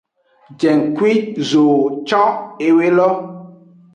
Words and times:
Jengkuime 0.59 1.29
ʼzowo 1.37 1.79
con 2.07 2.29
ewe 2.67 2.85
lo. 2.97 3.09